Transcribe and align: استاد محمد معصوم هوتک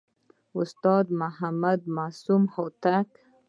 استاد 0.59 1.05
محمد 1.21 1.81
معصوم 1.97 2.43
هوتک 2.55 3.07